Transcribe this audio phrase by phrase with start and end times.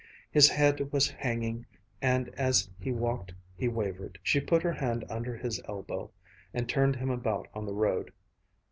[0.31, 1.67] His head was hanging
[2.01, 4.17] and as he walked he wavered.
[4.23, 6.09] She put her hand under his elbow
[6.55, 8.11] and turned him about on the road.